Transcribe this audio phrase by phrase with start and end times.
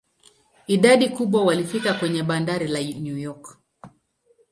[0.67, 3.57] Idadi kubwa walifika kwenye bandari la New York.